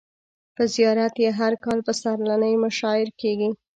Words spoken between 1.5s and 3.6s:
کال پسرلنۍ مشاعر کیږي.